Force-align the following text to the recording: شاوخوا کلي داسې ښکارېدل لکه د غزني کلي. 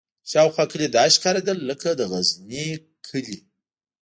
شاوخوا 0.31 0.63
کلي 0.71 0.87
داسې 0.97 1.15
ښکارېدل 1.17 1.57
لکه 1.69 1.89
د 1.99 2.01
غزني 2.11 2.67
کلي. 3.07 3.37